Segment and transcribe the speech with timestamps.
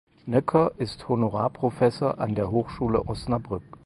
[0.25, 3.77] Nöcker ist Honorarprofessor an der Hochschule Osnabrück.